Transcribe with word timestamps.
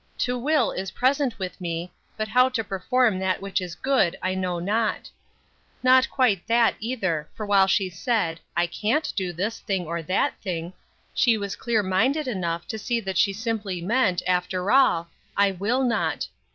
"To 0.17 0.35
will 0.35 0.71
is 0.71 0.89
present 0.89 1.37
with 1.37 1.61
me, 1.61 1.91
but 2.17 2.27
how 2.27 2.49
to 2.49 2.63
perform 2.63 3.19
that 3.19 3.39
which 3.39 3.61
is 3.61 3.75
good 3.75 4.17
I 4.19 4.33
know 4.33 4.57
not." 4.57 5.11
Not 5.83 6.09
quite 6.09 6.47
that, 6.47 6.73
either, 6.79 7.29
for 7.35 7.45
while 7.45 7.67
she 7.67 7.87
said, 7.87 8.39
"I 8.57 8.65
can't 8.65 9.13
do 9.15 9.31
this 9.31 9.59
thing, 9.59 9.85
or 9.85 10.01
that 10.01 10.41
thing," 10.41 10.73
she 11.13 11.37
was 11.37 11.55
clear 11.55 11.83
minded 11.83 12.27
enough 12.27 12.67
to 12.69 12.79
see 12.79 12.99
that 13.01 13.27
it 13.27 13.35
simply 13.35 13.79
meant, 13.79 14.23
after 14.25 14.71
all, 14.71 15.07
"I 15.37 15.51
will 15.51 15.83
not." 15.83 16.27